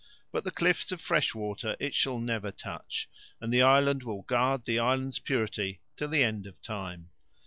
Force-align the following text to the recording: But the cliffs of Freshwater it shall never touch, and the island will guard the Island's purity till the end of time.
But 0.31 0.43
the 0.45 0.49
cliffs 0.49 0.91
of 0.91 0.99
Freshwater 0.99 1.77
it 1.79 1.93
shall 1.93 2.17
never 2.17 2.49
touch, 2.49 3.07
and 3.39 3.53
the 3.53 3.61
island 3.61 4.01
will 4.01 4.23
guard 4.23 4.65
the 4.65 4.79
Island's 4.79 5.19
purity 5.19 5.79
till 5.95 6.07
the 6.07 6.23
end 6.23 6.47
of 6.47 6.59
time. 6.59 7.11